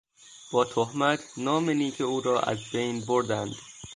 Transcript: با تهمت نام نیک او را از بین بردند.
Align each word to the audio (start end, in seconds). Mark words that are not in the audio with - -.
با 0.53 0.65
تهمت 0.65 1.19
نام 1.37 1.69
نیک 1.69 2.01
او 2.01 2.21
را 2.21 2.39
از 2.41 2.59
بین 2.73 2.99
بردند. 3.01 3.55